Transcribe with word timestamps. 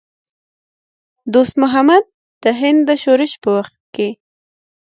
دوست 1.33 1.55
محمد 1.61 2.03
د 2.43 2.45
هند 2.59 2.79
د 2.89 2.91
شورش 3.03 3.31
په 3.41 3.49
وخت 3.57 3.75
کې. 3.95 4.09